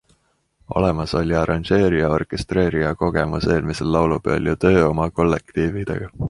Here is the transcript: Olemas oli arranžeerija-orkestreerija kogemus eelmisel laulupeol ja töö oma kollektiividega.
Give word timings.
Olemas 0.77 1.11
oli 1.19 1.35
arranžeerija-orkestreerija 1.41 2.95
kogemus 3.03 3.47
eelmisel 3.57 3.93
laulupeol 3.99 4.51
ja 4.53 4.57
töö 4.67 4.81
oma 4.89 5.09
kollektiividega. 5.21 6.11